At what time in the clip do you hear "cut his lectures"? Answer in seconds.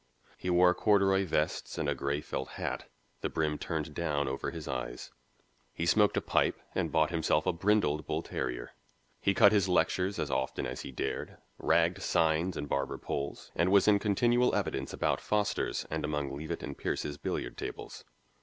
9.35-10.17